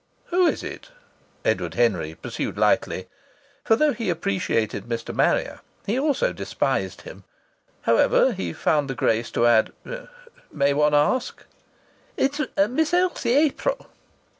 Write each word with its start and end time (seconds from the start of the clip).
"Who 0.33 0.47
is 0.47 0.63
it?" 0.63 0.89
Edward 1.45 1.75
Henry 1.75 2.15
pursued 2.15 2.57
lightly, 2.57 3.07
for 3.63 3.75
though 3.75 3.93
he 3.93 4.09
appreciated 4.09 4.85
Mr. 4.85 5.15
Harrier, 5.15 5.59
he 5.85 5.99
also 5.99 6.33
despised 6.33 7.01
him. 7.01 7.23
However, 7.83 8.31
he 8.33 8.51
found 8.51 8.89
the 8.89 8.95
grace 8.95 9.29
to 9.29 9.45
add: 9.45 9.71
"May 10.51 10.73
one 10.73 10.95
ask?" 10.95 11.43
"It's 12.17 12.41
Miss 12.67 12.95
Elsie 12.95 13.33
April." 13.35 13.91